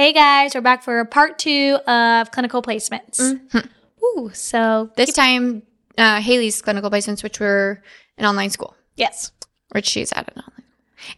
[0.00, 3.20] Hey guys, we're back for part two of clinical placements.
[3.20, 3.68] Mhm.
[4.02, 5.62] Ooh, so This time,
[5.98, 7.82] uh, Haley's clinical placements, which were
[8.16, 9.30] an online school, yes.
[9.72, 10.64] which she's at an online.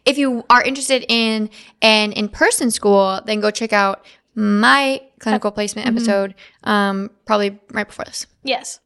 [0.04, 1.48] If you are interested in
[1.80, 5.90] an in-person school, then go check out my clinical placement Mhm.
[5.92, 8.26] episode, um, probably right before this.
[8.42, 8.80] Yes.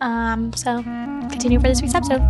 [0.00, 0.82] Um, so
[1.28, 2.22] continue for this week's episode.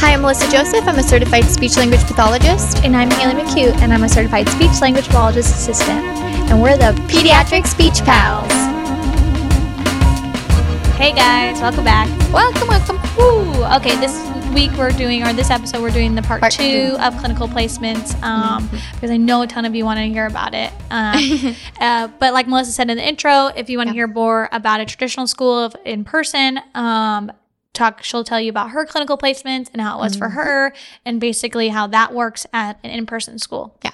[0.00, 0.86] Hi, I'm Melissa Joseph.
[0.86, 2.82] I'm a certified speech language pathologist.
[2.84, 6.04] And I'm Haley McHugh, and I'm a certified speech language pathologist assistant.
[6.50, 8.50] And we're the Pediatric Speech Pals.
[10.96, 12.08] Hey guys, welcome back.
[12.32, 12.98] Welcome, welcome.
[13.16, 13.64] Woo!
[13.76, 16.96] Okay, this week we're doing, or this episode we're doing the part, Part two, two.
[16.98, 20.54] of clinical placements um, because I know a ton of you want to hear about
[20.54, 20.72] it.
[20.90, 24.00] Um, uh, but like Melissa said in the intro, if you want to Yeah.
[24.00, 27.30] hear more about a traditional school of in person, um,
[27.72, 28.02] talk.
[28.02, 30.32] She'll tell you about her clinical placements and how it was for Mhm.
[30.32, 30.72] her,
[31.04, 33.76] and basically how that works at an in-person school.
[33.84, 33.90] Yeah.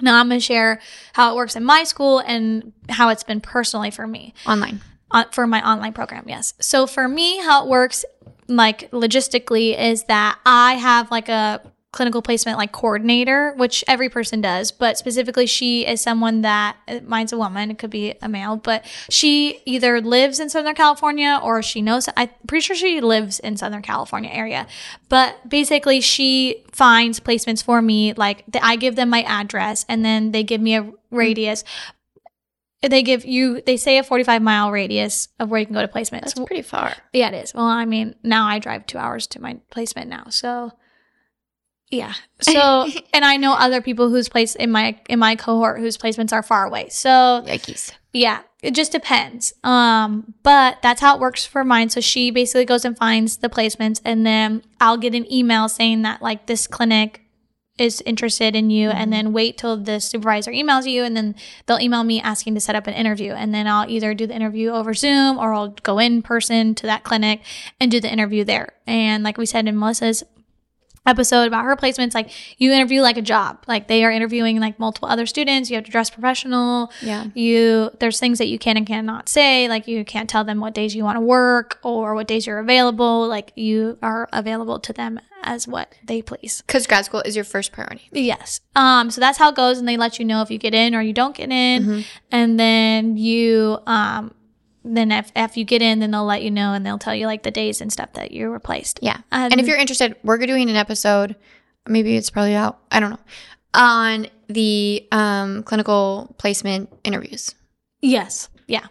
[0.00, 0.80] Now I'm gonna share
[1.14, 4.80] how it works in my school and how it's been personally for me Online.
[5.10, 8.04] on, for my online program yes so for me how it works
[8.48, 11.60] like logistically is that i have like a
[11.94, 17.32] clinical placement like coordinator which every person does but specifically she is someone that mine's
[17.32, 21.62] a woman it could be a male but she either lives in southern california or
[21.62, 24.66] she knows i'm pretty sure she lives in southern california area
[25.08, 30.32] but basically she finds placements for me like i give them my address and then
[30.32, 31.62] they give me a radius.
[32.82, 35.88] They give you they say a 45 mile radius of where you can go to
[35.88, 36.92] placements That's pretty far.
[37.14, 37.54] yeah it is.
[37.54, 40.72] Well i mean now i drive two hours to my placement now so
[41.94, 42.14] yeah.
[42.40, 46.32] So and i know other people whose place in my in my cohort whose placements
[46.32, 46.88] are far away.
[46.90, 47.92] So Yikes.
[48.12, 49.52] yeah it just depends.
[49.62, 51.90] Um but that's how it works for mine.
[51.90, 56.02] So she basically goes and finds the placements and then i'll get an email saying
[56.02, 57.20] that like this clinic
[57.76, 61.34] is interested in you and then wait till the supervisor emails you and then
[61.66, 63.32] they'll email me asking to set up an interview.
[63.32, 66.86] And then i'll either do the interview over zoom or i'll go in person to
[66.86, 67.40] that clinic
[67.80, 68.74] and do the interview there.
[68.86, 70.22] And like we said in melissa's
[71.06, 73.62] episode about her placements like you interview like a job.
[73.66, 75.70] Like they are interviewing like multiple other students.
[75.70, 76.90] You have to dress professional.
[77.02, 77.26] Yeah.
[77.34, 79.68] you there's things that you can and cannot say.
[79.68, 82.58] Like you can't tell them what days you want to work or what days you're
[82.58, 83.28] available.
[83.28, 86.62] Like you are available to them as what they please.
[86.66, 88.08] Because grad school is your first priority.
[88.12, 88.60] yes.
[88.74, 90.94] Um so that's how it goes and they let you know if you get in
[90.94, 91.84] or you don't get in.
[91.84, 92.04] Mhm.
[92.32, 94.34] and then you um
[94.84, 97.26] then if, if you get in then they'll let you know and they'll tell you
[97.26, 99.16] like the days and stuff that you replaced Yeah.
[99.32, 101.36] um, And if you're interested, we're doing an episode.
[101.88, 102.78] Maybe it's probably out.
[102.90, 103.18] I don't know.
[103.74, 107.54] On the um, clinical placement interviews.
[108.02, 108.86] yes yeah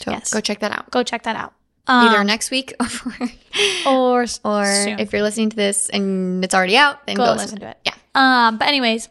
[0.00, 0.32] So Yes.
[0.32, 0.90] go check that out.
[0.90, 1.54] go check that out
[1.88, 2.74] Either Um, next week
[3.86, 4.98] or or soon.
[5.00, 7.78] if you're listening to this and it's already out, then go, go, listen to it.
[7.84, 7.94] Yeah.
[8.14, 9.08] Um, but anyways,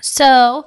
[0.00, 0.66] so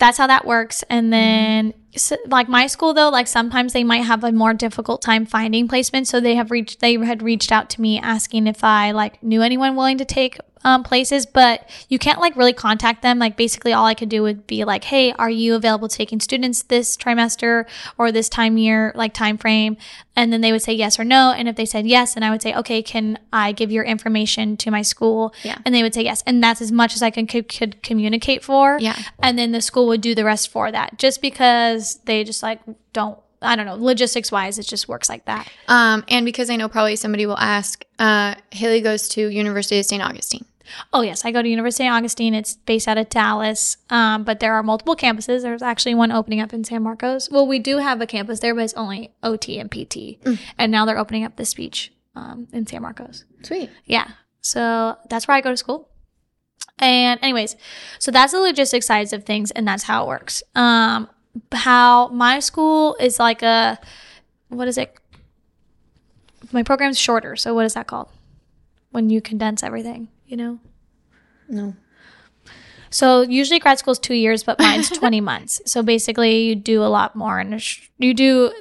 [0.00, 0.82] that's how that works.
[0.90, 1.10] And mm-hmm.
[1.10, 5.26] then, so, like my school though, like sometimes they might have a more difficult time
[5.26, 6.08] finding placements.
[6.08, 9.42] So they have reached, they had reached out to me asking if I like knew
[9.42, 13.18] anyone willing to take um, places, but you can't like really contact them.
[13.18, 16.62] Like basically, all I could do would be like, "Hey, are you available taking students
[16.62, 17.66] this trimester
[17.96, 19.76] or this time year, like time frame?"
[20.16, 21.32] And then they would say yes or no.
[21.32, 24.56] And if they said yes, then I would say, "Okay, can I give your information
[24.58, 25.58] to my school?" Yeah.
[25.64, 28.44] And they would say yes, and that's as much as I can could, could communicate
[28.44, 28.78] for.
[28.80, 28.98] Yeah.
[29.22, 32.60] And then the school would do the rest for that, just because they just like
[32.92, 33.18] don't.
[33.42, 33.76] I don't know.
[33.76, 35.50] Logistics wise, it just works like that.
[35.66, 39.86] Um, and because I know probably somebody will ask, uh, Haley goes to University of
[39.86, 40.02] St.
[40.02, 40.44] Augustine.
[40.92, 42.34] Oh yes, I go to University of Augustine.
[42.34, 45.42] It's based out of Dallas, um, but there are multiple campuses.
[45.42, 47.30] There's actually one opening up in San Marcos.
[47.30, 50.38] Well, we do have a campus there, but it's only OT and PT, Mm.
[50.58, 53.24] and now they're opening up the speech um, in San Marcos.
[53.42, 53.70] Sweet.
[53.86, 54.08] Yeah,
[54.40, 55.88] so that's where I go to school.
[56.78, 57.56] And anyways,
[57.98, 60.42] so that's the logistics sides of things, and that's how it works.
[60.54, 61.08] Um,
[61.52, 63.78] how my school is like a
[64.48, 64.94] what is it?
[66.52, 68.08] My program's shorter, so what is that called?
[68.90, 70.58] When you condense everything, you know.
[71.48, 71.74] No.
[72.90, 75.60] So usually grad school is two years, but mine's 20 months.
[75.66, 78.52] So basically, you do a lot more and sh- you do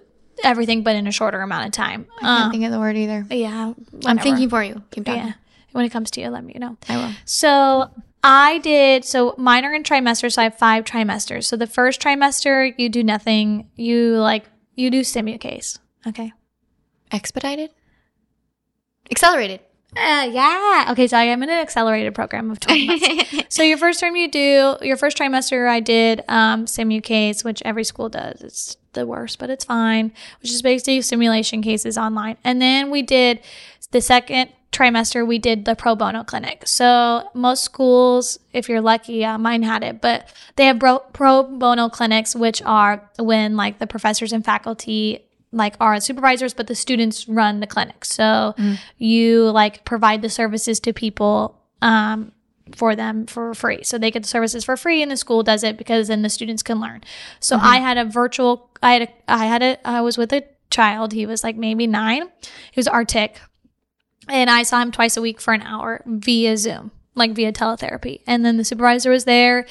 [0.43, 2.05] everything, but in a shorter amount of time.
[2.17, 3.25] I can't Uh, think of the word either.
[3.31, 3.73] yeah,
[4.05, 4.83] I'm thinking for you.
[4.91, 5.23] Keep talking.
[5.23, 5.33] Yeah,
[5.71, 6.77] when it comes to you, let me know.
[6.87, 7.11] I will.
[7.25, 7.89] So
[8.23, 9.03] I did.
[9.05, 10.33] So mine are in trimesters.
[10.33, 11.45] So I have five trimesters.
[11.45, 13.69] So the first trimester, you do nothing.
[13.75, 14.45] You like
[14.75, 15.79] you do SimuCase.
[16.07, 16.31] Okay.
[17.11, 17.71] Expedited?
[19.11, 19.61] Accelerated.
[19.95, 20.87] Uh, yeah.
[20.91, 21.07] Okay.
[21.07, 23.33] So I am in an accelerated program of 20 months.
[23.49, 27.83] So your first term you do your first trimester I did um SimuCase, which every
[27.83, 28.41] school does.
[28.41, 30.11] It's the worst, but it's fine.
[30.41, 32.37] Which is basically simulation cases online.
[32.43, 33.41] And then we did
[33.91, 36.67] the second trimester we did the pro bono clinic.
[36.67, 41.43] So most schools, if you're lucky, yeah, mine had it, but they have pro, pro
[41.43, 46.75] bono clinics, which are when like the professors and faculty like are supervisors, but the
[46.75, 48.05] students run the clinic.
[48.05, 48.55] So
[48.97, 52.31] you like provide the services to people um,
[52.75, 53.83] for them for free.
[53.83, 56.29] So they get the services for free, and the school does it because then the
[56.29, 57.03] students can learn.
[57.39, 58.69] So I had a virtual.
[58.81, 59.09] I had a.
[59.27, 59.87] I had a.
[59.87, 61.13] I was with a child.
[61.13, 62.23] He was like maybe nine.
[62.71, 63.39] He was artic,
[64.27, 68.21] and I saw him twice a week for an hour via Zoom, like via teletherapy.
[68.27, 69.65] And then the supervisor was there,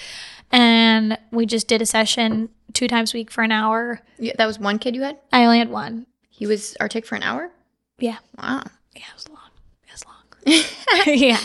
[0.51, 4.01] and we just did a session two times a week for an hour.
[4.19, 5.19] Yeah, that was one kid you had.
[5.33, 6.07] I only had one.
[6.29, 7.51] He was artic for an hour.
[7.99, 8.19] Yeah.
[8.41, 8.63] Wow.
[8.95, 9.48] Yeah, it was was long.
[11.07, 11.39] yeah.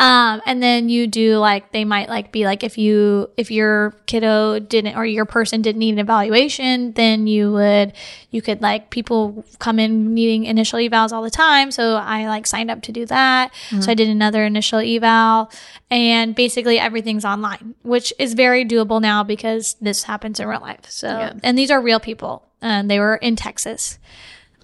[0.00, 3.92] Um, and then you do like they might like be like if you if your
[4.06, 7.92] kiddo didn't or your person didn't need an evaluation, then you would
[8.30, 11.70] you could like people come in needing initial evals all the time.
[11.70, 13.52] So I like signed up to do that.
[13.80, 15.52] So I did another initial eval
[15.90, 20.90] and basically everything's online, which is very doable now because this happens in real life.
[20.90, 21.32] So Yeah.
[21.44, 22.48] and these are real people.
[22.60, 23.98] And they were in Texas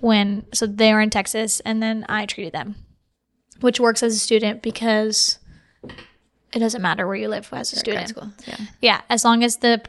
[0.00, 2.74] when so they were in Texas and then I treated them.
[3.60, 5.38] Which works as a student because
[6.52, 8.08] it doesn't matter where you live as a student.
[8.08, 8.30] school.
[8.46, 8.56] Yeah.
[8.80, 9.82] Yeah, as long as the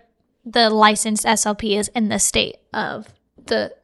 [0.45, 3.07] the licensed SLP is in the state of
[3.45, 3.75] the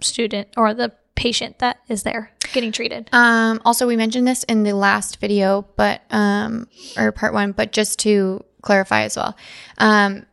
[0.00, 3.08] student or the patient that is there getting treated.
[3.12, 7.72] Um, also, we mentioned this in the last video, but um, or part one, but
[7.72, 9.36] just to clarify as well.
[9.78, 10.26] Um,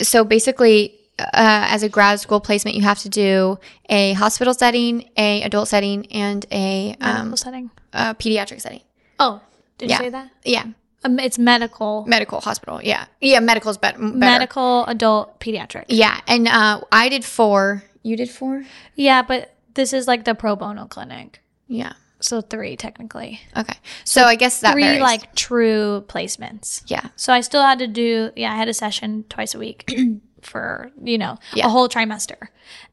[0.00, 0.98] so basically,
[1.32, 3.58] uh, as a grad school placement, you have to do
[3.88, 7.70] a hospital setting, a adult setting, and a um, setting.
[7.92, 8.82] a pediatric setting.
[9.18, 9.40] Oh,
[9.78, 9.98] did yeah.
[9.98, 10.30] you say that?
[10.44, 10.64] Yeah,
[11.04, 12.80] Um, it's medical, medical hospital.
[12.82, 14.16] Yeah, yeah, medical is bet- better.
[14.16, 15.84] medical, adult, pediatric.
[15.88, 17.82] Yeah, and uh, I did four.
[18.02, 18.64] You did four.
[18.94, 21.92] Yeah, but this is like the pro bono clinic, Yeah.
[22.20, 23.40] so three technically.
[23.56, 23.76] Okay.
[24.04, 25.00] So, I guess that three varies.
[25.00, 26.82] like true placements.
[26.86, 27.08] yeah.
[27.16, 29.84] So I still had to do yeah, I had a session twice a week
[30.42, 31.66] for, you know, Yeah.
[31.66, 32.48] a whole trimester.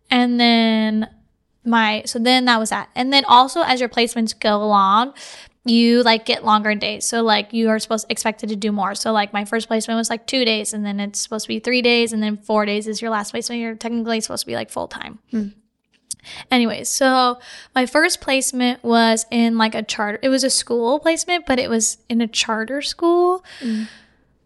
[0.10, 1.10] And then
[1.66, 2.90] my so then that was that.
[2.96, 5.14] And then also as your placements go along,
[5.66, 7.06] you like get longer days.
[7.06, 8.96] So like you are supposed expected to do more.
[8.96, 11.60] So like my first placement was like 2 days and then it's supposed to be
[11.60, 13.62] 3 days and then 4 days is your last placement.
[13.62, 15.20] You're technically supposed to be like full time.
[15.32, 15.48] Hmm.
[16.52, 17.40] Anyways, so
[17.76, 20.20] my first placement was in like a charter.
[20.22, 23.44] It was a school placement, but it was in a charter school.
[23.62, 23.84] Hmm.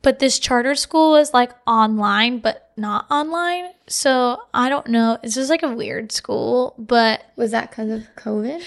[0.04, 3.72] But this charter school is like online, but not online.
[3.88, 5.18] So I don't know.
[5.24, 8.62] It's just like a weird school, but Was that because of COVID?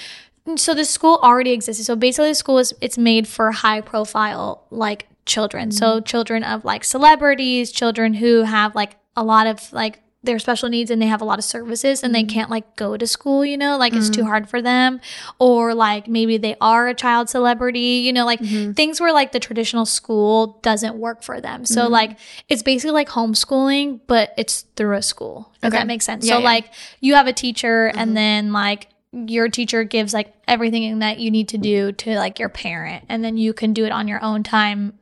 [0.57, 1.85] so the school already existed.
[1.85, 5.73] So basically, the school is it's made for high profile like children.
[5.73, 6.05] So mm-hmm.
[6.05, 10.91] children of like celebrities, children who have like a lot of like their special needs
[10.91, 12.29] and they have a lot of services and they mm.
[12.29, 14.27] can't like go to school, you know, like it's too mm.
[14.27, 15.01] hard for them.
[15.39, 18.73] Or like maybe they are a child celebrity, you know, like mm-hmm.
[18.73, 21.65] things where like the traditional school doesn't work for them.
[21.65, 21.91] So mm.
[21.91, 22.19] like
[22.49, 25.53] it's basically like homeschooling, but it's through a school.
[25.63, 25.79] Does Okay.
[25.79, 26.27] that make sense?
[26.27, 26.45] Yeah, so yeah.
[26.45, 28.15] like you have a teacher and mm-hmm.
[28.15, 32.49] then like your teacher gives like everything that you need to do to like your
[32.49, 34.99] parent and then you can do it on your own time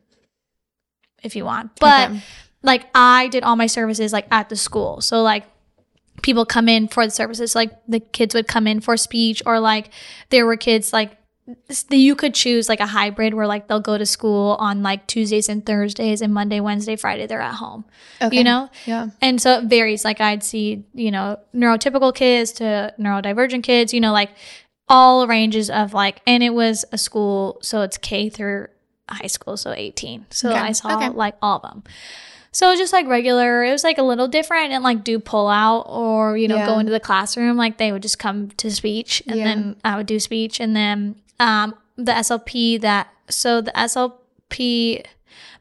[1.22, 2.20] if you want but Okay.
[2.64, 5.44] Like i did all my services like at the school so like
[6.22, 9.60] people come in for the services like the kids would come in for speech or
[9.60, 9.90] like
[10.30, 11.16] there were kids like
[11.90, 15.48] you could choose like a hybrid where like they'll go to school on like tuesdays
[15.50, 17.84] and thursdays and monday wednesday friday they're at home
[18.22, 18.38] Okay.
[18.38, 19.08] you know Yeah.
[19.20, 20.04] and so it varies.
[20.04, 24.30] Like I'd see, you know, neurotypical kids to neurodivergent kids, you know, like
[24.88, 28.68] all ranges of like, and it was a school, so it's K through
[29.10, 30.26] high school, so 18.
[30.30, 30.58] So Okay.
[30.58, 31.08] I saw Okay.
[31.10, 31.82] like all of them.
[32.54, 34.72] So it was just like regular, it was like a little different.
[34.72, 37.56] and like do pull out or, you know, go into the classroom.
[37.56, 39.44] Like they would just come to speech and Yeah.
[39.44, 40.60] then I would do speech.
[40.60, 45.04] And then um, the SLP that, so the SLP,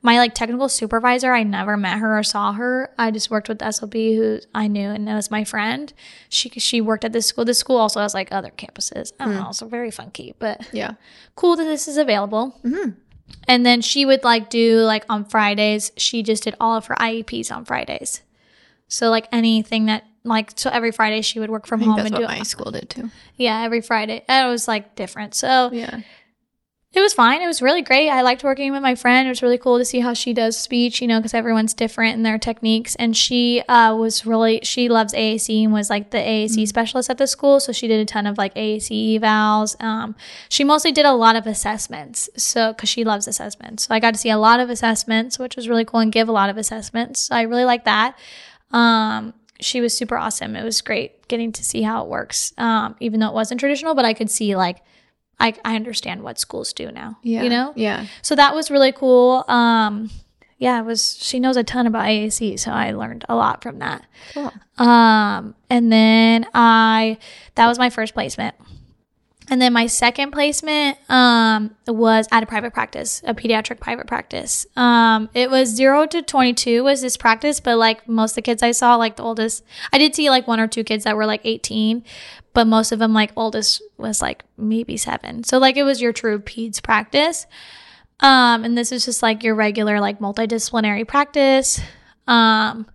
[0.04, 2.94] my like technical supervisor, I never met her or saw her.
[3.00, 5.92] I just worked with the SLP who I knew and was my friend.
[6.30, 7.46] She she worked at this school.
[7.46, 9.14] This school also has like other campuses.
[9.20, 10.92] I don't know, so very funky, but Yeah.
[11.36, 12.60] cool that this is available.
[12.66, 12.96] Mhm.
[13.48, 16.96] And then she would like do like on Fridays, she just did all of her
[16.96, 18.22] IEPs on Fridays.
[18.88, 22.14] So like anything that like so every Friday she would work from home that's and
[22.14, 22.46] what do my it.
[22.46, 23.10] school did too.
[23.36, 24.24] Yeah, every Friday.
[24.30, 25.36] It was like different.
[25.36, 26.02] So Yeah.
[26.94, 27.42] It was fine.
[27.42, 28.08] It was really great.
[28.08, 29.28] I liked working with my friend.
[29.28, 32.14] It was really cool to see how she does speech, you know, because everyone's different
[32.14, 32.94] in their techniques.
[32.96, 37.18] And she uh, was really, she loves AAC and was like the AAC specialist at
[37.18, 37.60] the school.
[37.60, 39.82] So she did a ton of like AAC evals.
[39.82, 40.16] Um,
[40.50, 42.30] she mostly did a lot of assessments.
[42.38, 43.88] So, because she loves assessments.
[43.88, 46.30] So I got to see a lot of assessments, which was really cool and give
[46.30, 47.24] a lot of assessments.
[47.24, 48.20] So I really like that.
[48.70, 50.56] Um, she was super awesome.
[50.56, 53.96] It was great getting to see how it works, um, even though it wasn't traditional,
[53.96, 54.84] but I could see like
[55.40, 57.18] I, I understand what schools do now.
[57.24, 57.44] Yeah.
[57.44, 57.74] You know?
[57.76, 58.06] Yeah.
[58.22, 59.44] So that was really cool.
[59.48, 60.10] Um,
[60.58, 63.80] yeah, it was she knows a ton about AAC, so I learned a lot from
[63.80, 64.06] that.
[64.34, 64.54] Cool.
[64.78, 67.18] Um, and then I
[67.56, 68.56] that was my first placement.
[69.50, 74.66] And then my second placement um, was at a private practice, a pediatric private practice.
[74.76, 78.64] Um, it was zero to 22 was this practice, but like most of the kids
[78.64, 81.26] I saw, like the oldest, I did see like one or two kids that were
[81.26, 82.04] like 18,
[82.54, 85.44] but most of them, like oldest was like maybe seven.
[85.44, 87.46] So like it was your true peds practice.
[88.20, 91.82] Um, and this is just like your regular like multidisciplinary practice.
[92.28, 92.88] Um,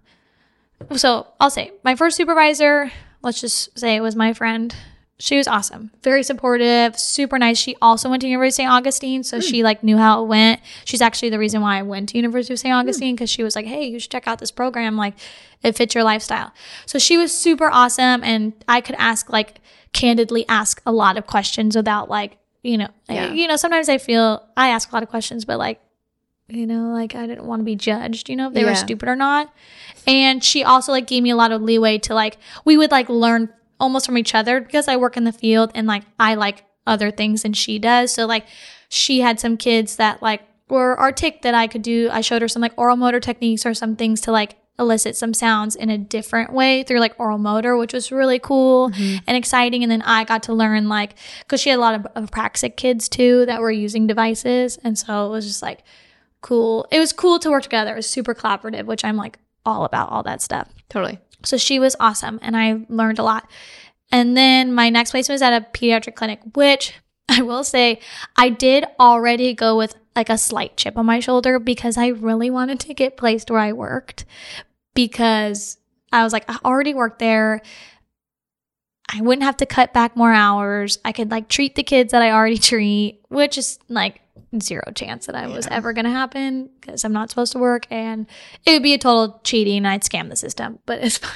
[0.95, 2.91] so I'll say my first supervisor,
[3.23, 4.75] let's just say it was my friend.
[5.21, 7.59] She was awesome, very supportive, super nice.
[7.59, 8.71] She also went to University of St.
[8.71, 10.61] Augustine, so she like knew how it went.
[10.85, 12.73] She's actually the reason why I went to University of St.
[12.73, 14.97] Augustine because she was like, "Hey, you should check out this program.
[14.97, 15.15] Like,
[15.65, 16.53] it fits your lifestyle."
[16.87, 19.61] So she was super awesome, and I could ask like
[19.93, 23.33] candidly ask a lot of questions without like you know, Yeah.
[23.33, 23.57] you know.
[23.57, 25.81] Sometimes I feel I ask a lot of questions, but like
[26.49, 29.09] you know, like I didn't want to be judged, you know, if they were stupid
[29.09, 29.53] or not.
[30.07, 33.09] And she also like gave me a lot of leeway to like we would like
[33.09, 36.65] learn almost from each other because I work in the field and like I like
[36.87, 38.13] other things than she does.
[38.13, 38.47] So like
[38.89, 42.09] she had some kids that like were artic that I could do.
[42.11, 45.35] I showed her some like oral motor techniques or some things to like elicit some
[45.35, 49.17] sounds in a different way through like oral motor, which was really cool mm-hmm.
[49.27, 49.83] and exciting.
[49.83, 53.09] And then I got to learn like because she had a lot of apraxic kids
[53.09, 55.83] too that were using devices, and so it was just like
[56.41, 56.87] cool.
[56.91, 57.93] It was cool to work together.
[57.93, 60.73] It was super collaborative, which I'm like all about all that stuff.
[60.89, 61.19] Totally.
[61.45, 63.49] So she was awesome and I learned a lot.
[64.11, 66.95] And then my next place was at a pediatric clinic, which
[67.29, 68.01] I will say
[68.37, 72.51] I did already go with like a slight chip on my shoulder because I really
[72.51, 74.25] wanted to get placed where I worked
[74.95, 75.79] because
[76.11, 77.61] I was like, I already worked there.
[79.11, 80.99] I wouldn't have to cut back more hours.
[81.05, 84.21] I could like treat the kids that I already treat, which is like
[84.61, 87.87] zero chance that I was ever going to happen because I'm not supposed to work
[87.91, 88.27] and
[88.65, 89.87] it would be a total cheating.
[89.87, 91.33] I'd scam the system, but it's fine.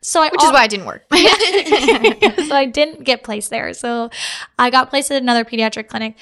[0.00, 1.04] So I Which is why I didn't work.
[1.12, 3.74] so I didn't get placed there.
[3.74, 4.10] So
[4.58, 6.16] I got placed at another pediatric clinic.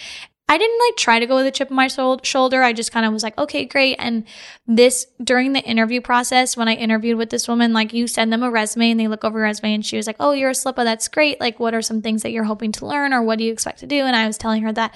[0.50, 2.60] I didn't like try to go with a chip on my shou- shoulder.
[2.60, 3.94] I just kind of was like, okay, great.
[4.00, 4.24] And
[4.66, 8.42] this during the interview process, when I interviewed with this woman, like you send them
[8.42, 10.54] a resume and they look over your resume and she was like, oh, you're a
[10.54, 10.82] slipper.
[10.82, 11.38] That's great.
[11.38, 13.78] Like, what are some things that you're hoping to learn or what do you expect
[13.78, 14.02] to do?
[14.02, 14.92] And I was telling her that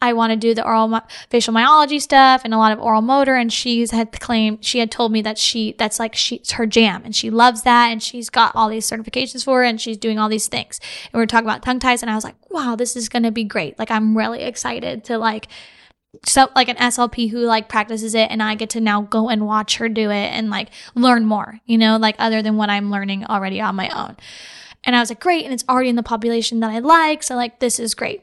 [0.00, 3.34] I want to do the oral facial myology stuff and a lot of oral motor.
[3.34, 7.02] And she's had claimed, she had told me that she, that's like she's her jam
[7.04, 7.90] and she loves that.
[7.90, 10.78] And she's got all these certifications for it and she's doing all these things.
[11.12, 13.32] And we're talking about tongue ties and I was like, wow, this is going to
[13.32, 13.76] be great.
[13.76, 15.48] Like, I'm really excited to like,
[16.24, 19.46] so like an SLP who like practices it and I get to now go and
[19.46, 22.90] watch her do it and like learn more, you know, like other than what I'm
[22.90, 24.16] learning already on my own.
[24.84, 25.44] And I was like, great.
[25.44, 27.24] And it's already in the population that I like.
[27.24, 28.22] So like, this is great.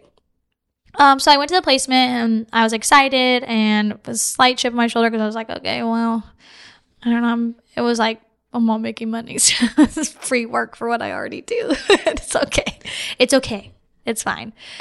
[0.97, 4.71] Um, so I went to the placement and I was excited and a slight chip
[4.71, 6.23] on my shoulder because I was like, okay, well,
[7.03, 7.27] I don't know.
[7.29, 8.21] I'm- It was like,
[8.53, 9.37] I'm not making money.
[9.39, 11.55] So this is free work for what I already do.
[11.89, 12.79] it's okay.
[13.19, 13.71] It's okay.
[14.05, 14.53] It's fine.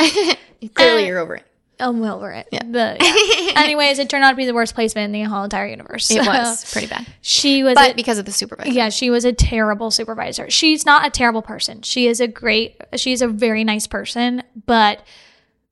[0.75, 1.47] Clearly, Uh, you're over it.
[1.81, 2.47] I'm well over it.
[2.53, 2.63] Yeah.
[2.65, 3.53] But, yeah.
[3.61, 6.09] Anyways, it turned out to be the worst placement in the whole entire universe.
[6.11, 8.71] It was pretty bad, She was but a- because of the supervisor.
[8.71, 10.49] yeah, she was a terrible supervisor.
[10.51, 11.83] She's not a terrible person.
[11.83, 15.03] She is a great, she's a very nice person, but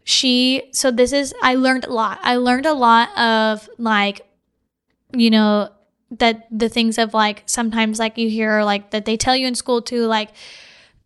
[0.04, 2.18] she, so this is, I learned a lot.
[2.23, 4.26] I learned a lot of like,
[5.12, 5.71] you know,
[6.18, 9.54] that the things of like sometimes like you hear like that they tell you in
[9.54, 10.30] school too, like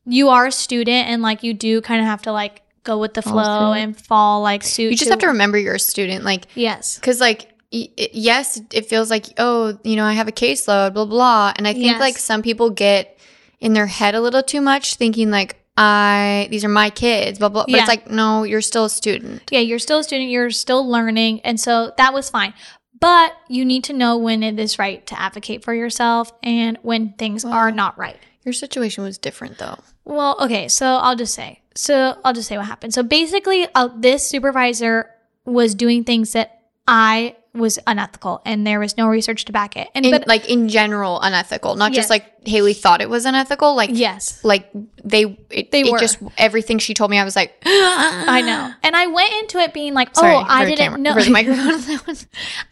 [0.05, 3.15] you are a student and like you do kind of have to like go with
[3.15, 4.91] the flow and fall like suit.
[4.91, 6.97] You just have to remember you're a student, like yes.
[6.97, 7.53] because like.
[7.73, 11.73] Yes, it feels like oh, you know, I have a caseload, blah blah, and I
[11.73, 12.01] think Yes.
[12.01, 13.19] like some people get
[13.59, 17.49] in their head a little too much, thinking like I these are my kids, blah
[17.49, 17.63] blah.
[17.65, 17.79] But Yeah.
[17.81, 19.43] it's like no, you're still a student.
[19.51, 21.41] yeah, you're still a student, you're still learning.
[21.43, 22.55] And so that was fine.
[22.99, 27.13] But you need to know when it is right to advocate for yourself and when
[27.15, 28.17] things are not right.
[28.45, 29.79] Your situation was different though.
[30.05, 31.61] Well, okay, so I'll just say.
[31.75, 32.95] So I'll just say what happened.
[32.95, 35.11] So basically, uh, this supervisor
[35.45, 39.89] was doing things that I was unethical and there was no research to back it.
[39.95, 41.97] And In, but like in general, unethical, not Yes.
[41.97, 43.75] just like Haley thought it was unethical.
[43.75, 44.43] Like yes.
[44.45, 44.71] like
[45.05, 45.99] they it, They it were.
[45.99, 48.73] just everything she told me, I was like, I know.
[48.83, 51.15] And I went into it being like, Sorry, oh, I didn't camera- know.
[51.19, 52.17] for the microphone on that one.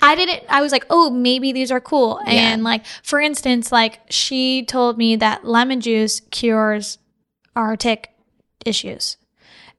[0.00, 2.20] I didn't, I was like, oh, maybe these are cool.
[2.26, 2.52] Yeah.
[2.52, 6.98] And like, for instance, like she told me that lemon juice cures
[7.56, 8.10] artic
[8.64, 9.16] issues.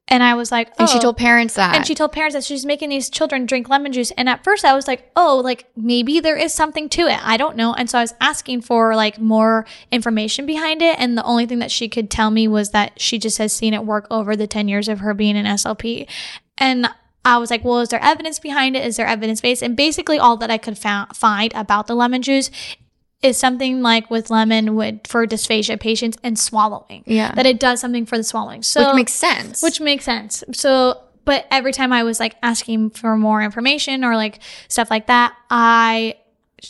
[0.07, 1.75] And I was like, And she "Oh." told parents that.
[1.75, 4.11] And she told parents that she's making these children drink lemon juice.
[4.11, 7.19] And at first I was like, oh, like maybe there is something to it.
[7.25, 7.73] I don't know.
[7.73, 10.99] And so I was asking for like more information behind it.
[10.99, 13.73] And the only thing that she could tell me was that she just has seen
[13.73, 16.07] it work over the 10 years of her being an SLP.
[16.57, 16.87] And
[17.25, 18.85] I was like, well, is there evidence behind it?
[18.85, 19.63] Is there evidence based?
[19.63, 22.51] And basically all that I could fa- find about the lemon juice
[23.25, 27.03] is something like with lemon would for dysphagia patients and swallowing.
[27.05, 27.33] Yeah.
[27.33, 28.63] That it does something for the swallowing.
[28.63, 29.61] So which makes sense.
[29.61, 30.43] which makes sense.
[30.53, 35.07] So, but every time I was like asking for more information or like stuff like
[35.07, 36.15] that, I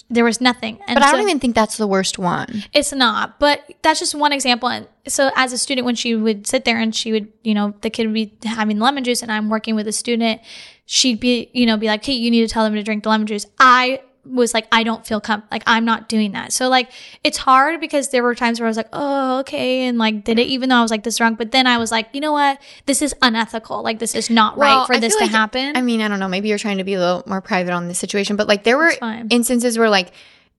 [0.10, 0.80] there was nothing.
[0.88, 2.64] And but I so- don't even think that's the worst one.
[2.74, 4.70] it's not, but that's just one example.
[4.70, 7.74] And so, as a student, when she would sit there and she would, you know,
[7.82, 10.42] the kid would be having lemon juice, and I'm working with a student,
[10.86, 13.10] she'd be, you know, be like, "Hey, you need to tell them to drink the
[13.10, 16.51] lemon juice." I was like, I don't feel com- like I'm not doing that.
[16.51, 16.89] So like,
[17.24, 20.39] it's hard because there were times where I was like, "Oh, okay," and like did
[20.39, 21.38] it, even though I was like this drunk.
[21.38, 22.60] But then I was like, you know what?
[22.86, 23.84] This is unethical.
[23.84, 25.75] Like, this is not Well, right for I this to like- happen.
[25.77, 26.27] I mean, I don't know.
[26.27, 28.77] Maybe you're trying to be a little more private on this situation, but like there
[28.77, 28.94] were
[29.29, 30.12] instances where like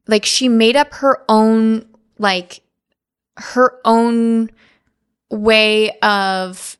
[0.07, 1.87] like she made up her own
[2.19, 2.61] like
[3.39, 4.51] her own
[5.31, 6.76] way of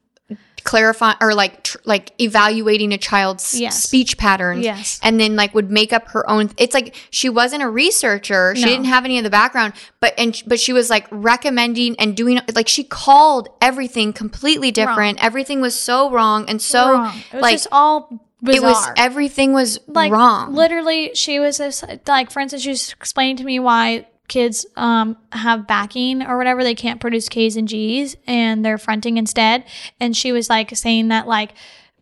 [0.67, 3.83] clarifying or like tr- like evaluating a child's Yes.
[3.83, 5.01] speech patterns yes.
[5.03, 8.63] and then like would make up her own it's like she wasn't a researcher she
[8.63, 8.69] No.
[8.69, 12.41] didn't have any of the background but and but she was like recommending and doing
[12.55, 17.17] like she called everything completely different everything was so wrong and so Wrong.
[17.17, 18.57] It was like, just all bizarre.
[18.57, 22.93] it was everything was like wrong literally she was just, like for instance she was
[22.93, 27.69] explaining to me why kids um have backing or whatever they can't produce k's and
[27.69, 29.65] g's and they're fronting instead.
[30.01, 31.53] And she was like saying that like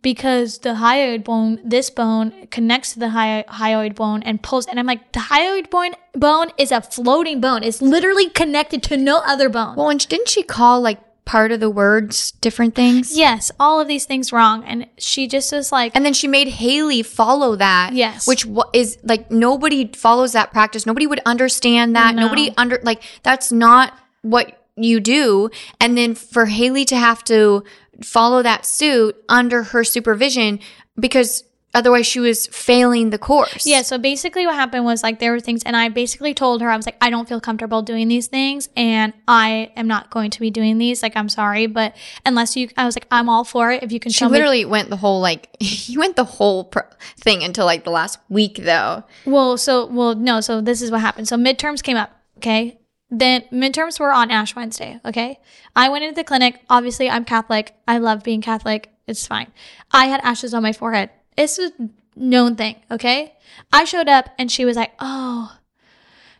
[0.01, 4.79] because the hyoid bone this bone connects to the hy- hyoid bone and pulls and
[4.79, 7.63] i'm like the hyoid bone bone is a floating bone.
[7.63, 9.75] It's literally connected to no other bone.
[9.75, 13.87] Well and didn't she call like part of the words different things yes all of
[13.87, 17.93] these things wrong and she just was like and then she made Haley follow that.
[17.93, 18.27] Yes.
[18.27, 20.85] Which is like nobody follows that practice.
[20.85, 22.15] Nobody would understand that.
[22.15, 22.23] No.
[22.23, 25.49] Nobody under like that's not what you do.
[25.79, 27.63] And then for Haley to have to
[28.03, 30.59] follow that suit under her supervision
[30.99, 31.43] because
[31.75, 33.67] otherwise she was failing the course.
[33.67, 36.69] Yeah, so basically what happened was like there were things and I basically told her
[36.71, 40.31] I was like I don't feel comfortable doing these things and I am not going
[40.31, 43.43] to be doing these like I'm sorry but unless you I was like I'm all
[43.43, 46.15] for it if you can She show me literally went the whole like he went
[46.15, 46.79] the whole pr-
[47.17, 49.03] thing until like the last week though.
[49.25, 51.27] Well, so well no, so this is what happened.
[51.27, 52.79] So midterms came up, okay?
[53.09, 55.39] Then midterms were on Ash Wednesday, okay?
[55.75, 56.61] I went into the clinic.
[56.69, 57.75] Obviously, I'm Catholic.
[57.87, 58.91] I love being Catholic.
[59.07, 59.51] It's fine.
[59.91, 61.11] I had ashes on my forehead.
[61.37, 61.71] It's a
[62.15, 63.35] known thing, okay?
[63.71, 65.57] I showed up and she was like, "Oh."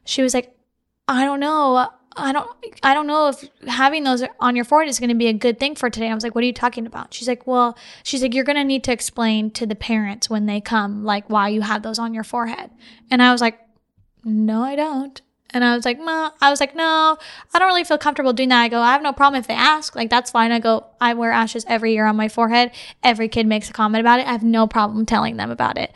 [0.06, 0.56] She was like,
[1.08, 1.90] "I don't know.
[2.18, 2.50] I don't
[2.84, 5.60] I don't know if having those on your forehead is going to be a good
[5.60, 8.22] thing for today." I was like, "What are you talking about?" She's like, "Well, she's
[8.22, 11.50] like, you're going to need to explain to the parents when they come like why
[11.50, 12.72] you have those on your forehead."
[13.12, 13.60] And I was like,
[14.24, 17.18] "No, I don't." And I was like, "No." I was like, "No,
[17.54, 19.54] I don't really feel comfortable doing that." I go, "I have no problem if they
[19.54, 19.96] ask.
[19.96, 22.72] Like that's fine." I go, "I wear ashes every year on my forehead.
[23.04, 24.28] Every kid makes a comment about it.
[24.28, 25.94] I have no problem telling them about it."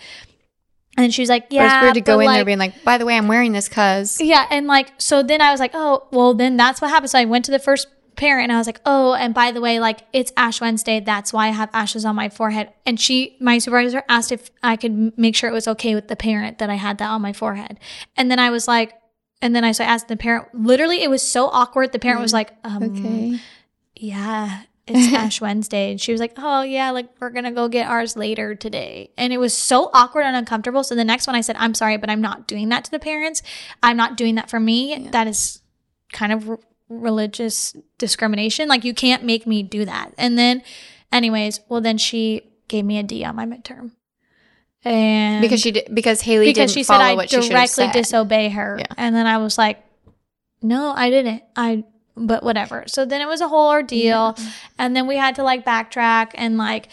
[0.98, 2.60] And then she was like, But "Yeah." it's weird to go in like, there being
[2.60, 5.60] like, by the way, I'm wearing this cuz yeah, and like so then I was
[5.60, 7.12] like, oh, well then that's what happened.
[7.12, 7.88] So I went to the first
[8.20, 11.32] parent and I was like, oh, and by the way, like it's Ash Wednesday, that's
[11.32, 12.70] why I have ashes on my forehead.
[12.86, 16.18] And she, my supervisor, asked if I could make sure it was okay with the
[16.18, 17.80] parent that I had that on my forehead.
[18.18, 18.94] And then I was like,
[19.42, 20.48] and then I so I asked the parent.
[20.54, 21.92] Literally, it was so awkward.
[21.92, 23.40] The parent was like, um, Okay.
[23.96, 25.92] yeah, it's Ash Wednesday.
[25.92, 29.12] And she was like, oh, yeah, like we're going to go get ours later today.
[29.18, 30.84] And it was so awkward and uncomfortable.
[30.84, 33.00] So the next one I said, I'm sorry, but I'm not doing that to the
[33.00, 33.42] parents.
[33.84, 35.08] I'm not doing that for me.
[35.12, 35.62] That is
[36.12, 36.50] kind of
[36.90, 38.68] religious discrimination.
[38.68, 40.12] Like you can't make me do that.
[40.18, 40.64] And then,
[41.12, 43.92] anyways, well, then she gave me a D on my midterm.
[44.84, 47.92] And Because she did because Haley because didn't she said I directly said.
[47.92, 48.78] disobey her.
[48.80, 48.86] Yeah.
[48.98, 49.84] And then I was like,
[50.62, 51.44] no, I didn't.
[51.56, 51.84] I,
[52.16, 52.86] but whatever.
[52.88, 54.38] So then it was a whole ordeal.
[54.78, 56.88] And then we had to like backtrack and like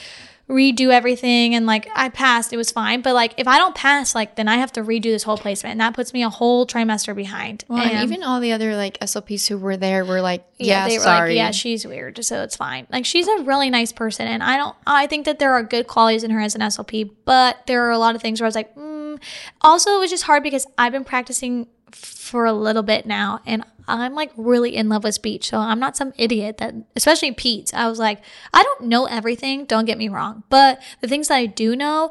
[0.48, 1.54] redo everything.
[1.54, 3.00] And like I passed, it was fine.
[3.00, 5.72] But like if I don't pass, like then I have to redo this whole placement.
[5.72, 7.64] And that puts me a whole trimester behind.
[7.68, 10.98] Well, and even all the other like SLPs who were there were like, yeah, they
[10.98, 11.30] were sorry.
[11.30, 12.86] like, yeah, she's weird, so it's fine.
[12.90, 14.76] Like she's a really nice person, and I don't.
[14.86, 17.90] I think that there are good qualities in her as an SLP, but there are
[17.90, 19.20] a lot of things where I was like, mm.
[19.60, 23.64] also it was just hard because I've been practicing for a little bit now, and
[23.88, 27.72] I'm like really in love with speech, so I'm not some idiot that, especially Pete.
[27.74, 28.20] I was like,
[28.52, 29.64] I don't know everything.
[29.64, 32.10] Don't get me wrong, but the things that I do know,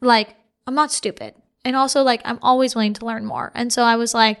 [0.00, 3.82] like I'm not stupid, and also like I'm always willing to learn more, and so
[3.82, 4.40] I was like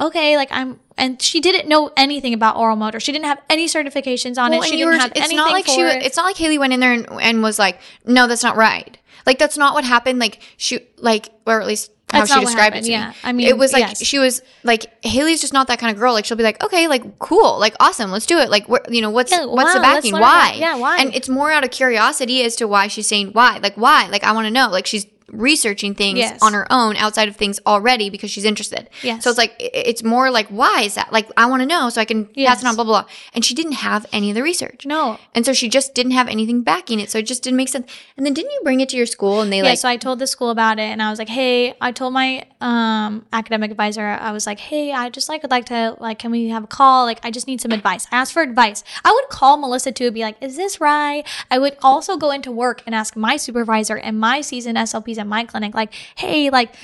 [0.00, 2.98] okay, like I'm, and she didn't know anything about oral motor.
[2.98, 4.64] She didn't have any certifications on Well, it.
[4.64, 6.02] She didn't were- have it's anything not like for she it.
[6.02, 8.98] it's not like Haley went in there and, and was like, no, that's not right.
[9.26, 10.18] Like that's not what happened.
[10.18, 13.08] Like she like or at least how That's she not what described it to yeah.
[13.08, 13.14] me.
[13.24, 14.04] I mean, it was like yes.
[14.04, 16.12] she was like Haley's just not that kind of girl.
[16.12, 18.50] Like she'll be like, okay, like cool, like awesome, let's do it.
[18.50, 20.12] Like what you know, what's Yeah, what's the wow, let's backing?
[20.20, 20.48] Why?
[20.48, 20.98] about- yeah, why?
[20.98, 23.58] And it's more out of curiosity as to why she's saying why.
[23.62, 24.08] Like why?
[24.08, 24.68] Like I want to know.
[24.68, 26.38] Like she's researching things Yes.
[26.42, 28.88] on her own outside of things already because she's interested.
[29.02, 29.24] Yes.
[29.24, 31.12] So it's like it's more like why is that?
[31.12, 32.62] Like I want to know so I can pass Yes.
[32.62, 32.74] it on.
[32.74, 33.10] Blah blah blah.
[33.34, 34.86] And she didn't have any of the research.
[34.86, 35.18] no.
[35.34, 37.10] And so she just didn't have anything backing it.
[37.10, 37.90] So it just didn't make sense.
[38.16, 39.96] And then didn't you bring it to your school and they Yeah, like, so I
[39.96, 43.70] told the school about it, and I was like, "Hey," I told my um, academic
[43.70, 46.64] advisor, I was like, "Hey, I just like would like to like, can we have
[46.64, 47.04] a call?
[47.06, 48.84] Like, I just need some advice." I asked for advice.
[49.04, 52.52] I would call Melissa too, be like, "Is this right?" I would also go into
[52.52, 56.74] work and ask my supervisor and my seasoned SLPs at my clinic, like, "Hey, like,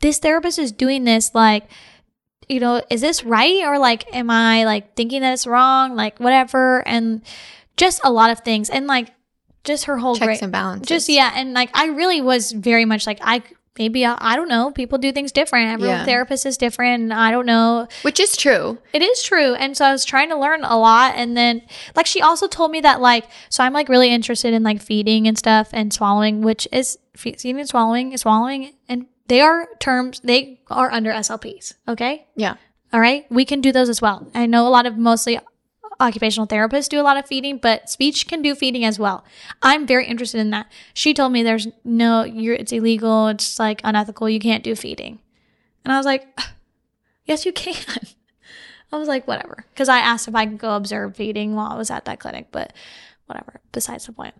[0.00, 1.64] this therapist is doing this, like."
[2.48, 3.62] You know, is this right?
[3.64, 5.94] Or like, am I like thinking that it's wrong?
[5.94, 6.82] Like, whatever.
[6.88, 7.22] And
[7.76, 8.68] just a lot of things.
[8.68, 9.12] And like,
[9.62, 10.88] just her whole checks great, and balances.
[10.88, 13.42] just yeah and like i really was very much like i
[13.80, 16.04] maybe i, I don't know people do things different every Yeah.
[16.04, 18.78] therapist is different i don't know Which is true.
[18.92, 21.62] it is true and so i was trying to learn a lot and then
[21.96, 25.26] like she also told me that like so i'm like really interested in like feeding
[25.26, 30.20] and stuff and swallowing which is feeding and swallowing is swallowing and they are terms
[30.24, 32.54] they are under slps okay Yeah.
[32.92, 33.24] all right.
[33.30, 34.26] We can do those as well.
[34.34, 35.38] I know a lot of mostly
[36.00, 39.24] occupational therapists do a lot of feeding, but speech can do feeding as well.
[39.62, 40.70] I'm very interested in that.
[40.94, 43.28] She told me there's no, you're, it's illegal.
[43.28, 44.28] It's like unethical.
[44.28, 45.20] You can't do feeding.
[45.84, 46.26] And I was like,
[47.26, 47.76] yes, you can.
[48.92, 49.64] I was like, whatever.
[49.76, 52.48] Cause I asked if I could go observe feeding while I was at that clinic,
[52.50, 52.72] but
[53.26, 53.60] whatever.
[53.70, 54.34] Besides the point.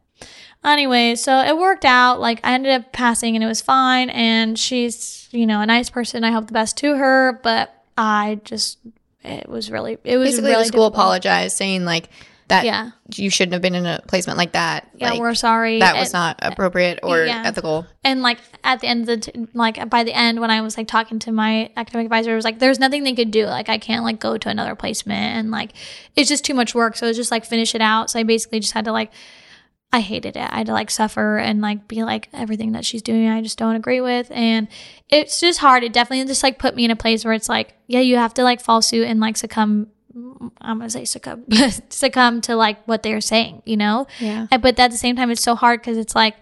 [0.64, 2.20] Anyway, so it worked out.
[2.20, 4.11] Like I ended up passing and it was fine.
[4.11, 6.25] And she's, you know, a nice person.
[6.25, 8.79] I hope the best to her, but I just,
[9.25, 10.95] it was really, it was Basically, really the school difficult.
[10.95, 12.09] apologized, saying like
[12.49, 12.91] that Yeah.
[13.15, 14.89] you shouldn't have been in a placement like that.
[14.97, 15.79] Yeah, like, we're sorry.
[15.79, 17.43] that was And- not appropriate or yeah.
[17.45, 17.87] ethical.
[18.03, 20.77] and like at the end of the t- like by the end when i was
[20.77, 23.69] like talking to my academic advisor it was like there's nothing they could do like
[23.69, 25.71] i can't like go to another placement and like
[26.17, 28.59] it's just too much work so it's just like finish it out so i basically
[28.61, 29.11] just had to like
[29.92, 33.03] i hated it i had to like suffer and like be like everything that she's
[33.03, 34.68] doing i just don't agree with and
[35.09, 37.74] it's just hard it definitely just like put me in a place where it's like
[37.87, 39.88] yeah you have to like fall suit and like succumb
[40.61, 41.44] i'm gonna say succumb
[41.88, 44.46] succumb to like what they're saying you know Yeah.
[44.50, 46.37] But at the same time it's so hard because it's like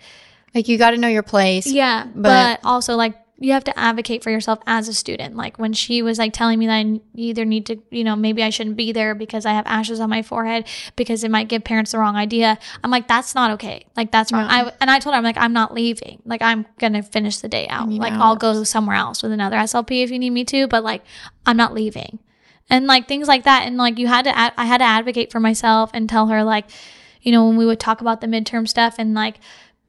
[0.55, 1.67] Like you got to know your place.
[1.67, 5.37] yeah, but- but, also like you have to advocate for yourself as a student.
[5.37, 8.43] Like when she was like telling me that I either need to, you know, maybe
[8.43, 11.63] I shouldn't be there because I have ashes on my forehead because it might give
[11.63, 12.59] parents the wrong idea.
[12.83, 13.87] I'm like, that's not okay.
[13.97, 14.47] Like that's wrong.
[14.49, 16.21] I and I told her I'm like, I'm not leaving.
[16.25, 17.89] Like I'm gonna finish the day out.
[17.89, 20.67] Like I'll go somewhere else with another SLP if you need me to.
[20.67, 21.05] But like
[21.47, 22.19] I'm not leaving.
[22.71, 23.67] And like things like that.
[23.67, 26.45] And like you had to, ad- I had to advocate for myself and tell her
[26.45, 26.67] like,
[27.23, 29.37] you know, when we would talk about the midterm stuff and like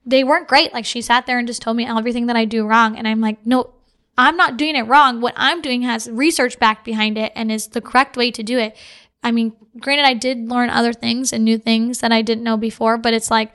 [0.06, 0.74] they weren't great.
[0.74, 2.98] Like she sat there and just told me everything that I do wrong.
[2.98, 3.72] And I'm like, no,
[4.18, 5.22] I'm not doing it wrong.
[5.22, 8.58] What I'm doing has research back behind it and is the correct way to do
[8.58, 8.76] it.
[9.24, 12.58] I mean, granted, I did learn other things and new things that I didn't know
[12.58, 13.54] before, but it's like,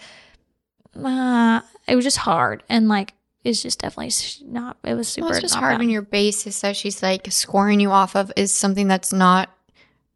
[1.02, 2.62] uh, it was just hard.
[2.68, 4.12] And like, it's just definitely
[4.46, 5.80] not, it was super Well, it's just hard fun.
[5.80, 9.50] when your basis that she's like scoring you off of is something that's not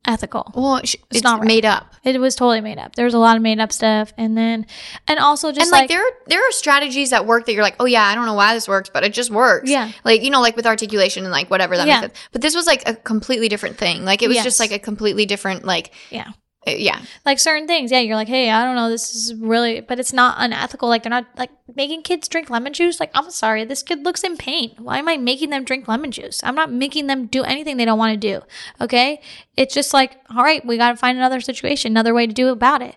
[0.07, 0.51] ethical.
[0.55, 0.81] well.
[0.85, 1.47] sh- It's, not right.
[1.49, 1.95] made up.
[2.05, 2.95] It was totally made up.
[2.95, 4.13] There was a lot of made up stuff.
[4.17, 4.67] And then,
[5.07, 7.63] and also just and like, like, there are there are strategies that work that you're
[7.63, 9.69] like, oh yeah, I don't know why this works, but it just works.
[9.71, 9.91] Yeah.
[10.05, 12.01] Like you know, like with articulation and like whatever that Yeah.
[12.01, 12.29] makes sense.
[12.33, 14.05] But this was like a completely different thing.
[14.05, 16.29] Like it was just like a completely different like yeah.
[16.75, 17.01] Uh, yeah.
[17.25, 17.91] like certain things.
[17.91, 18.89] Yeah you're like hey i don't know.
[18.89, 20.89] This is really but it's not unethical.
[20.89, 23.01] Like they're not like making kids drink lemon juice?
[23.01, 23.65] Like i'm sorry.
[23.65, 24.75] This kid looks in pain.
[24.79, 26.41] Why am i making them drink lemon juice?
[26.43, 28.43] I'm not making them do anything they don't want to do
[28.81, 29.21] okay?
[29.57, 32.49] It's just like all right we got to find another situation another way to do
[32.49, 32.97] about it.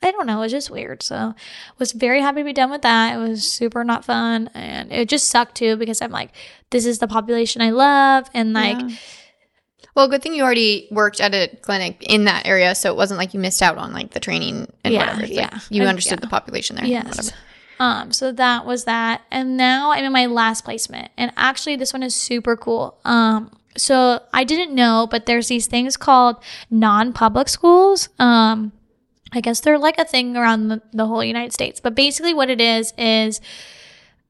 [0.00, 0.42] I don't know.
[0.42, 1.02] It's just weird.
[1.02, 1.34] So
[1.78, 3.16] was very happy to be done with that.
[3.16, 6.30] It was super not fun and it just sucked too because i'm like
[6.70, 8.96] this is the population i love and like Yeah.
[9.98, 13.18] Well, good thing you already worked at a clinic in that area, so it wasn't
[13.18, 15.22] like you missed out on like the training and Yeah, whatever.
[15.22, 15.58] It's like yeah.
[15.70, 16.20] you understood yeah.
[16.20, 16.84] the population there.
[16.84, 17.32] Yes.
[17.80, 19.22] Um, so that was that.
[19.32, 21.10] And now I'm in my last placement.
[21.16, 22.96] And actually this one is super cool.
[23.04, 26.36] Um, so I didn't know, but there's these things called
[26.70, 28.08] non-public schools.
[28.20, 28.70] Um,
[29.32, 31.80] I guess they're like a thing around the, the whole United States.
[31.80, 33.40] But basically what it is is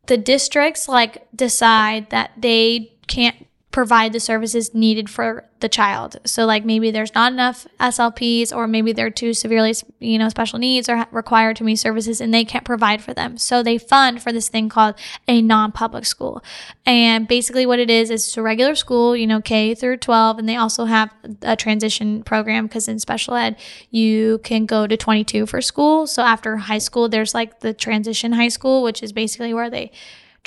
[0.07, 6.17] the districts like decide that they can't provide the services needed for the child.
[6.25, 10.59] So like maybe there's not enough SLPs or maybe they're too severely, you know, special
[10.59, 13.37] needs or require too many services and they can't provide for them.
[13.37, 14.95] So they fund for this thing called
[15.27, 16.43] a non-public school.
[16.87, 20.39] And basically what it is is it's a regular school, you know, K through 12
[20.39, 23.57] and they also have a transition program because in special ed
[23.91, 26.07] you can go to 22 for school.
[26.07, 29.93] So after high school there's like the transition high school which is basically where they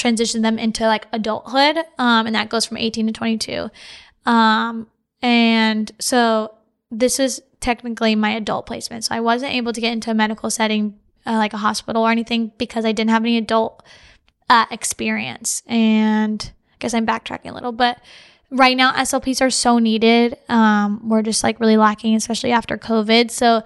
[0.01, 1.77] transition them into like adulthood.
[1.97, 3.69] Um, and that goes from 18 to 22.
[4.25, 4.87] Um,
[5.21, 6.55] and so
[6.89, 9.05] this is technically my adult placement.
[9.05, 12.09] So I wasn't able to get into a medical setting uh, like a hospital or
[12.09, 13.83] anything because I didn't have any adult
[14.49, 15.61] uh, experience.
[15.67, 17.99] And I guess I'm backtracking a little, but
[18.49, 20.35] right now SLPs are so needed.
[20.49, 23.29] Um, we're just like really lacking, especially after COVID.
[23.29, 23.61] So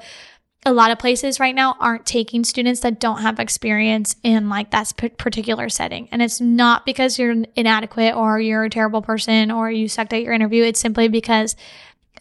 [0.66, 4.72] a lot of places right now aren't taking students that don't have experience in like
[4.72, 6.10] that particular setting.
[6.12, 10.24] And it's not because you're inadequate or you're a terrible person or you sucked at
[10.24, 10.64] your interview.
[10.64, 11.56] It's simply because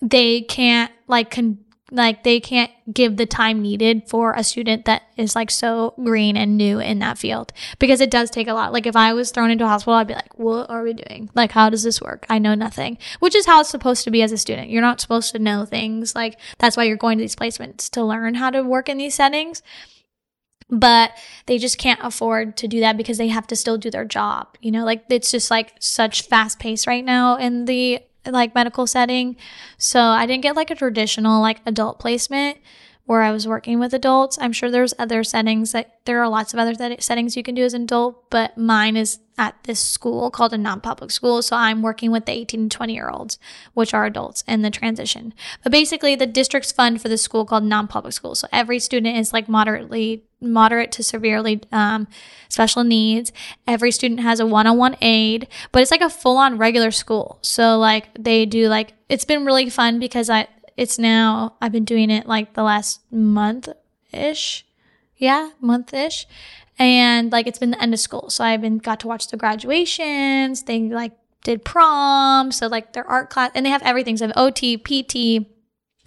[0.02, 1.63] they can't like con-
[1.94, 6.36] like they can't give the time needed for a student that is like so green
[6.36, 8.72] and new in that field because it does take a lot.
[8.72, 11.30] Like if I was thrown into a hospital, I'd be like, "What are we doing?
[11.34, 12.26] Like how does this work?
[12.28, 14.70] I know nothing." Which is how it's supposed to be as a student.
[14.70, 16.14] You're not supposed to know things.
[16.14, 19.14] Like that's why you're going to these placements to learn how to work in these
[19.14, 19.62] settings.
[20.70, 21.12] But
[21.46, 24.56] they just can't afford to do that because they have to still do their job.
[24.60, 28.86] You know, like it's just like such fast pace right now in the like medical
[28.86, 29.36] setting.
[29.78, 32.58] So I didn't get like a traditional like adult placement
[33.06, 34.38] where I was working with adults.
[34.40, 37.54] I'm sure there's other settings that there are lots of other th- settings you can
[37.54, 41.42] do as an adult, but mine is at this school called a non-public school.
[41.42, 43.38] So I'm working with the 18 to 20 year olds,
[43.74, 45.34] which are adults in the transition.
[45.62, 48.34] But basically the district's fund for the school called non-public school.
[48.34, 52.06] So every student is like moderately moderate to severely um,
[52.48, 53.32] special needs.
[53.66, 57.38] Every student has a one-on-one aide, but it's like a full-on regular school.
[57.42, 61.84] So like they do like it's been really fun because I it's now I've been
[61.84, 63.68] doing it like the last month
[64.12, 64.66] ish.
[65.16, 66.26] Yeah, month ish.
[66.78, 68.30] And like it's been the end of school.
[68.30, 70.64] So I've been got to watch the graduations.
[70.64, 71.12] They like
[71.44, 72.50] did prom.
[72.50, 74.16] So like their art class and they have everything.
[74.16, 75.46] So OT, PT,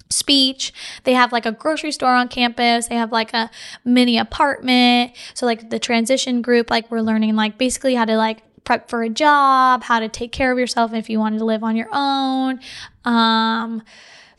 [0.09, 0.73] speech.
[1.03, 2.87] They have like a grocery store on campus.
[2.87, 3.49] They have like a
[3.83, 5.13] mini apartment.
[5.33, 9.01] So like the transition group, like we're learning like basically how to like prep for
[9.01, 11.89] a job, how to take care of yourself if you wanted to live on your
[11.91, 12.59] own.
[13.05, 13.81] Um,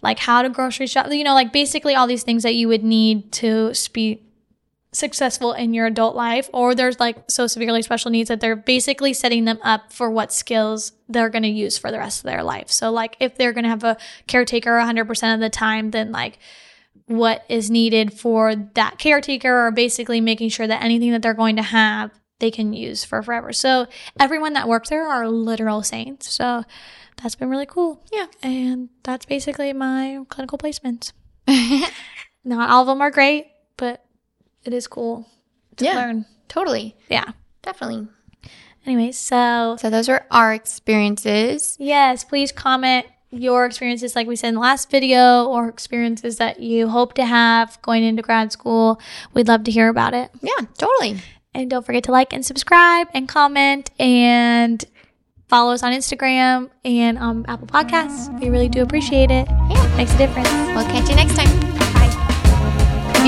[0.03, 2.85] like how to grocery shop, you know, like basically all these things that you would
[2.85, 4.23] need to be
[4.99, 9.13] successful in your adult life or there's like so severely special needs that they're basically
[9.13, 12.43] setting them up for what skills they're going to use for the rest of their
[12.43, 12.71] life.
[12.71, 16.39] So like if they're going to have a caretaker 100% of the time then like
[17.07, 21.57] what is needed for that caretaker or basically making sure that anything that they're going
[21.57, 23.53] to have they can use for forever.
[23.53, 23.87] So
[24.21, 26.31] everyone that works there are literal saints.
[26.33, 26.65] So
[27.21, 28.05] that's been really cool.
[28.13, 28.27] Yeah.
[28.43, 31.13] And that's basically my clinical placements.
[32.45, 34.05] Not all of them are great, but
[34.69, 35.29] it is cool
[35.77, 36.27] to yeah, learn.
[36.49, 36.95] Totally.
[37.09, 37.33] Yeah.
[37.63, 38.07] Definitely.
[38.87, 41.77] Anyway, so So those are our experiences.
[41.79, 46.61] yes, please comment your experiences like we said in the last video or experiences that
[46.61, 48.99] you hope to have going into grad school.
[49.35, 50.31] We'd love to hear about it.
[50.41, 51.21] Yeah, totally.
[51.53, 54.83] And don't forget to like and subscribe and comment and
[55.49, 58.39] follow us on Instagram and um, Apple Podcasts.
[58.41, 59.47] We really do appreciate it.
[59.49, 59.97] Yeah.
[59.97, 60.49] Makes a difference.
[60.49, 61.68] We'll catch you next time.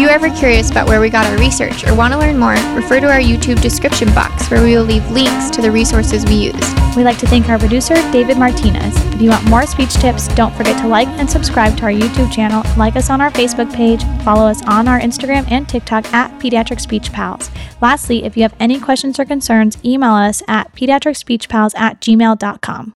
[0.01, 3.01] You ever curious about where we got our research or want to learn more, refer
[3.01, 6.97] to our YouTube description box where we will leave links to the resources we used.
[6.97, 8.97] We'd like to thank our producer, David Martinez.
[9.13, 12.33] If you want more speech tips, don't forget to like and subscribe to our YouTube
[12.33, 16.31] channel, like us on our Facebook page, follow us on our Instagram and TikTok at
[16.41, 17.51] Pediatric Speech Pals.
[17.83, 22.89] Lastly, if you have any questions or concerns, email us at pediatricspeechpals at gmail.com.